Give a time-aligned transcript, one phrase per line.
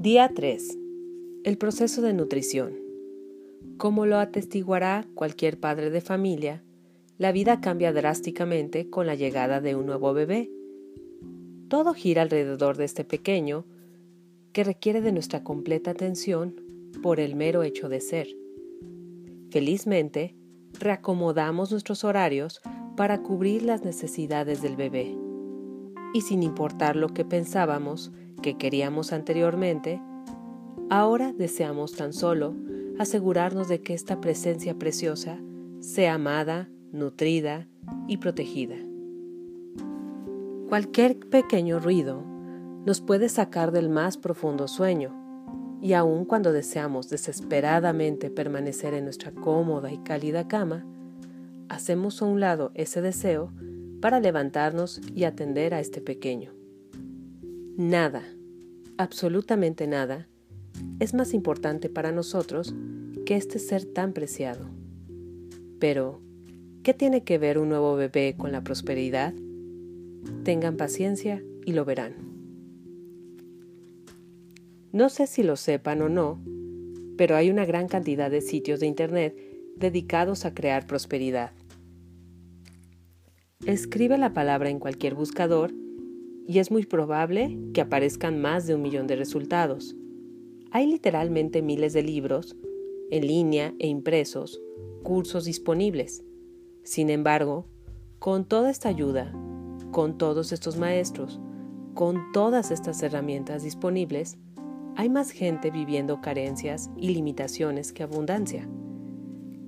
[0.00, 0.78] Día 3.
[1.42, 2.74] El proceso de nutrición.
[3.78, 6.62] Como lo atestiguará cualquier padre de familia,
[7.16, 10.52] la vida cambia drásticamente con la llegada de un nuevo bebé.
[11.66, 13.64] Todo gira alrededor de este pequeño
[14.52, 16.54] que requiere de nuestra completa atención
[17.02, 18.28] por el mero hecho de ser.
[19.50, 20.36] Felizmente,
[20.78, 22.60] reacomodamos nuestros horarios
[22.96, 25.18] para cubrir las necesidades del bebé.
[26.14, 30.00] Y sin importar lo que pensábamos que queríamos anteriormente,
[30.90, 32.54] ahora deseamos tan solo
[32.98, 35.38] asegurarnos de que esta presencia preciosa
[35.80, 37.68] sea amada, nutrida
[38.06, 38.76] y protegida.
[40.68, 42.22] Cualquier pequeño ruido
[42.84, 45.14] nos puede sacar del más profundo sueño,
[45.80, 50.84] y aun cuando deseamos desesperadamente permanecer en nuestra cómoda y cálida cama,
[51.68, 53.52] hacemos a un lado ese deseo
[54.00, 56.57] para levantarnos y atender a este pequeño.
[57.78, 58.24] Nada,
[58.96, 60.26] absolutamente nada,
[60.98, 62.74] es más importante para nosotros
[63.24, 64.68] que este ser tan preciado.
[65.78, 66.20] Pero,
[66.82, 69.32] ¿qué tiene que ver un nuevo bebé con la prosperidad?
[70.42, 72.16] Tengan paciencia y lo verán.
[74.90, 76.42] No sé si lo sepan o no,
[77.16, 79.38] pero hay una gran cantidad de sitios de Internet
[79.76, 81.52] dedicados a crear prosperidad.
[83.66, 85.72] Escribe la palabra en cualquier buscador
[86.48, 89.94] y es muy probable que aparezcan más de un millón de resultados.
[90.70, 92.56] Hay literalmente miles de libros,
[93.10, 94.58] en línea e impresos,
[95.02, 96.24] cursos disponibles.
[96.84, 97.66] Sin embargo,
[98.18, 99.30] con toda esta ayuda,
[99.90, 101.38] con todos estos maestros,
[101.92, 104.38] con todas estas herramientas disponibles,
[104.96, 108.66] hay más gente viviendo carencias y limitaciones que abundancia.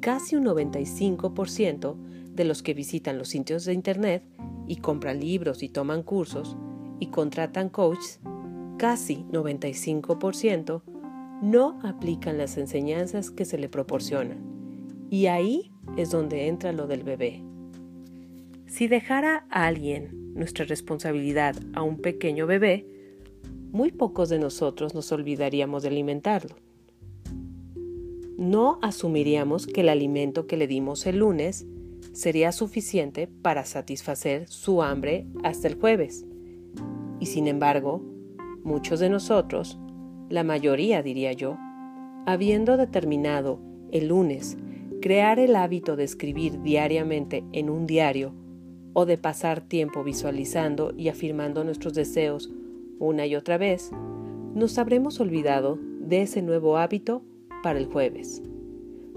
[0.00, 1.96] Casi un 95%
[2.32, 4.24] de los que visitan los sitios de Internet
[4.66, 6.56] y compran libros y toman cursos
[7.00, 8.20] y contratan coaches,
[8.78, 10.82] casi 95%
[11.42, 14.38] no aplican las enseñanzas que se le proporcionan.
[15.10, 17.42] Y ahí es donde entra lo del bebé.
[18.66, 22.86] Si dejara a alguien nuestra responsabilidad a un pequeño bebé,
[23.72, 26.54] muy pocos de nosotros nos olvidaríamos de alimentarlo
[28.40, 31.66] no asumiríamos que el alimento que le dimos el lunes
[32.14, 36.24] sería suficiente para satisfacer su hambre hasta el jueves.
[37.20, 38.02] Y sin embargo,
[38.64, 39.78] muchos de nosotros,
[40.28, 41.56] la mayoría diría yo,
[42.26, 43.60] habiendo determinado
[43.92, 44.56] el lunes
[45.00, 48.34] crear el hábito de escribir diariamente en un diario
[48.92, 52.50] o de pasar tiempo visualizando y afirmando nuestros deseos
[52.98, 53.90] una y otra vez,
[54.54, 57.22] nos habremos olvidado de ese nuevo hábito
[57.62, 58.42] para el jueves.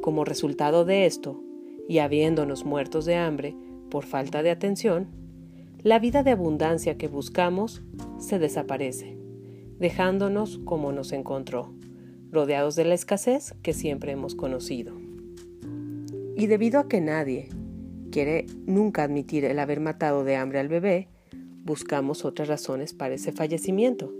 [0.00, 1.40] Como resultado de esto,
[1.88, 3.56] y habiéndonos muertos de hambre
[3.90, 5.08] por falta de atención,
[5.84, 7.82] la vida de abundancia que buscamos
[8.18, 9.18] se desaparece,
[9.78, 11.74] dejándonos como nos encontró,
[12.32, 14.94] rodeados de la escasez que siempre hemos conocido.
[16.36, 17.50] Y debido a que nadie
[18.10, 21.10] quiere nunca admitir el haber matado de hambre al bebé,
[21.64, 24.10] buscamos otras razones para ese fallecimiento.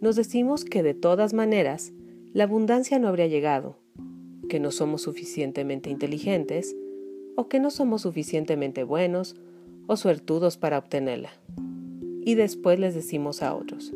[0.00, 1.92] Nos decimos que de todas maneras
[2.32, 3.78] la abundancia no habría llegado,
[4.48, 6.74] que no somos suficientemente inteligentes
[7.36, 9.36] o que no somos suficientemente buenos
[9.92, 11.30] o suertudos para obtenerla.
[12.24, 13.92] Y después les decimos a otros,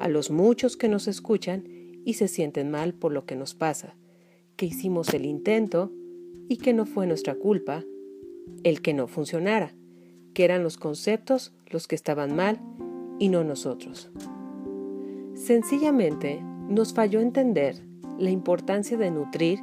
[0.00, 1.64] a los muchos que nos escuchan
[2.04, 3.94] y se sienten mal por lo que nos pasa,
[4.56, 5.92] que hicimos el intento
[6.48, 7.84] y que no fue nuestra culpa
[8.62, 9.74] el que no funcionara,
[10.34, 12.60] que eran los conceptos los que estaban mal
[13.18, 14.10] y no nosotros.
[15.34, 17.76] Sencillamente nos falló entender
[18.18, 19.58] la importancia de nutrir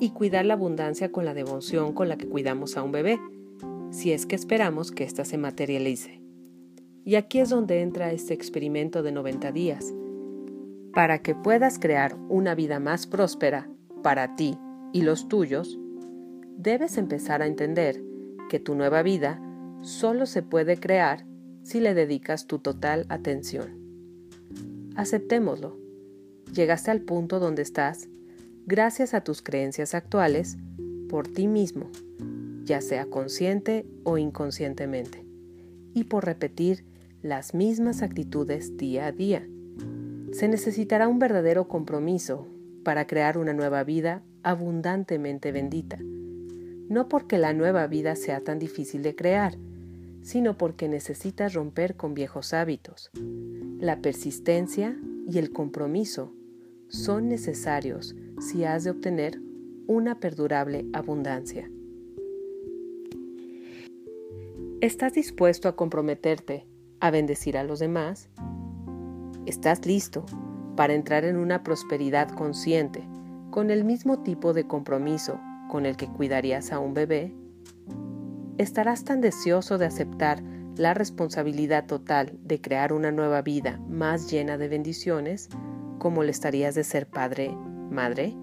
[0.00, 3.20] y cuidar la abundancia con la devoción con la que cuidamos a un bebé,
[3.92, 6.20] si es que esperamos que ésta se materialice.
[7.04, 9.94] Y aquí es donde entra este experimento de 90 días.
[10.92, 13.70] Para que puedas crear una vida más próspera
[14.02, 14.58] para ti
[14.92, 15.78] y los tuyos,
[16.56, 18.02] debes empezar a entender
[18.48, 19.40] que tu nueva vida
[19.82, 21.24] solo se puede crear
[21.62, 23.78] si le dedicas tu total atención.
[24.96, 25.82] Aceptémoslo
[26.52, 28.08] llegaste al punto donde estás
[28.66, 30.58] gracias a tus creencias actuales
[31.08, 31.90] por ti mismo,
[32.64, 35.24] ya sea consciente o inconscientemente,
[35.94, 36.84] y por repetir
[37.22, 39.46] las mismas actitudes día a día.
[40.32, 42.48] Se necesitará un verdadero compromiso
[42.84, 45.98] para crear una nueva vida abundantemente bendita,
[46.88, 49.56] no porque la nueva vida sea tan difícil de crear,
[50.22, 53.10] sino porque necesitas romper con viejos hábitos.
[53.78, 54.96] La persistencia
[55.28, 56.32] y el compromiso
[56.88, 59.40] son necesarios si has de obtener
[59.86, 61.68] una perdurable abundancia.
[64.82, 66.66] ¿Estás dispuesto a comprometerte
[66.98, 68.28] a bendecir a los demás?
[69.46, 70.26] ¿Estás listo
[70.74, 73.08] para entrar en una prosperidad consciente,
[73.52, 75.38] con el mismo tipo de compromiso
[75.70, 77.32] con el que cuidarías a un bebé,
[78.58, 80.42] estarás tan deseoso de aceptar
[80.74, 85.48] la responsabilidad total de crear una nueva vida más llena de bendiciones
[86.00, 87.56] como le estarías de ser padre,
[87.88, 88.34] madre?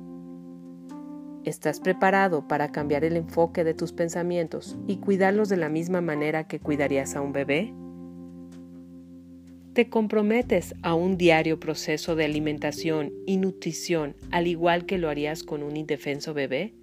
[1.45, 6.47] ¿Estás preparado para cambiar el enfoque de tus pensamientos y cuidarlos de la misma manera
[6.47, 7.73] que cuidarías a un bebé?
[9.73, 15.43] ¿Te comprometes a un diario proceso de alimentación y nutrición al igual que lo harías
[15.43, 16.73] con un indefenso bebé?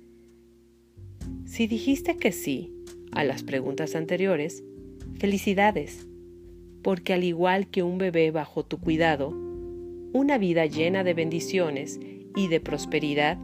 [1.44, 2.72] Si dijiste que sí
[3.12, 4.64] a las preguntas anteriores,
[5.18, 6.06] felicidades,
[6.82, 9.30] porque al igual que un bebé bajo tu cuidado,
[10.14, 12.00] una vida llena de bendiciones
[12.34, 13.38] y de prosperidad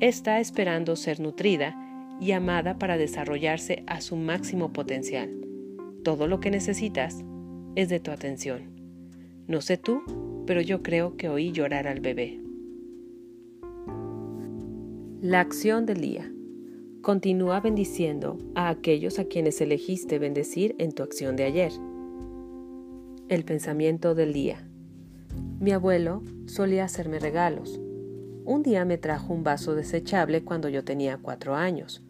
[0.00, 1.74] está esperando ser nutrida
[2.20, 5.30] y amada para desarrollarse a su máximo potencial.
[6.02, 7.24] Todo lo que necesitas
[7.74, 8.62] es de tu atención.
[9.46, 10.02] No sé tú,
[10.46, 12.40] pero yo creo que oí llorar al bebé.
[15.20, 16.30] La acción del día.
[17.02, 21.72] Continúa bendiciendo a aquellos a quienes elegiste bendecir en tu acción de ayer.
[23.28, 24.68] El pensamiento del día.
[25.60, 27.80] Mi abuelo solía hacerme regalos,
[28.46, 32.02] un día me trajo un vaso desechable cuando yo tenía cuatro años.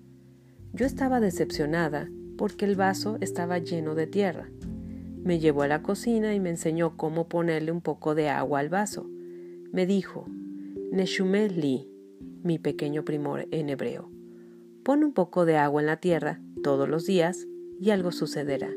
[0.75, 4.51] Yo estaba decepcionada porque el vaso estaba lleno de tierra.
[5.25, 8.69] Me llevó a la cocina y me enseñó cómo ponerle un poco de agua al
[8.69, 9.09] vaso.
[9.73, 10.27] Me dijo,
[10.93, 11.89] Neshume Li,
[12.43, 14.11] mi pequeño primor en hebreo,
[14.85, 17.47] pon un poco de agua en la tierra todos los días
[17.81, 18.71] y algo sucederá.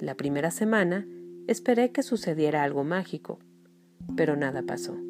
[0.00, 1.06] La primera semana
[1.46, 3.38] esperé que sucediera algo mágico,
[4.16, 5.03] pero nada pasó.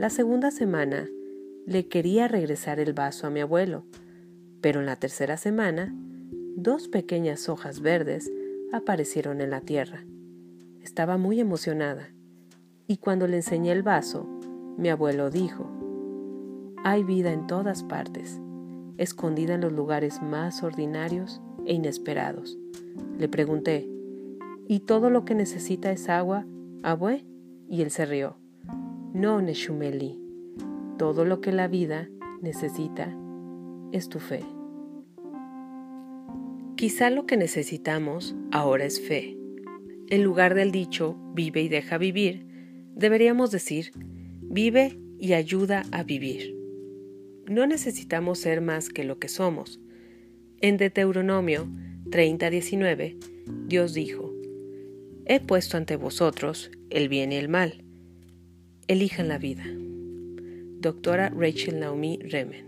[0.00, 1.10] La segunda semana
[1.66, 3.84] le quería regresar el vaso a mi abuelo,
[4.62, 5.94] pero en la tercera semana
[6.56, 8.32] dos pequeñas hojas verdes
[8.72, 10.06] aparecieron en la tierra.
[10.82, 12.08] Estaba muy emocionada
[12.86, 14.26] y cuando le enseñé el vaso,
[14.78, 15.70] mi abuelo dijo,
[16.82, 18.40] hay vida en todas partes,
[18.96, 22.56] escondida en los lugares más ordinarios e inesperados.
[23.18, 23.86] Le pregunté,
[24.66, 26.46] ¿y todo lo que necesita es agua,
[26.82, 27.26] abue?
[27.68, 28.39] Y él se rió.
[29.12, 30.20] No, Neshumeli.
[30.96, 32.08] Todo lo que la vida
[32.42, 33.12] necesita
[33.90, 34.40] es tu fe.
[36.76, 39.36] Quizá lo que necesitamos ahora es fe.
[40.10, 42.46] En lugar del dicho vive y deja vivir,
[42.94, 43.90] deberíamos decir
[44.42, 46.56] vive y ayuda a vivir.
[47.48, 49.80] No necesitamos ser más que lo que somos.
[50.60, 51.66] En Deuteronomio
[52.10, 53.16] 30:19,
[53.66, 54.32] Dios dijo,
[55.26, 57.89] He puesto ante vosotros el bien y el mal
[58.90, 59.62] elijan la vida.
[60.80, 62.66] Doctora Rachel Naomi Remen.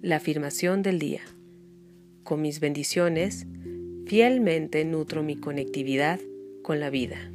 [0.00, 1.20] La afirmación del día.
[2.22, 3.46] Con mis bendiciones,
[4.06, 6.18] fielmente nutro mi conectividad
[6.62, 7.30] con la vida.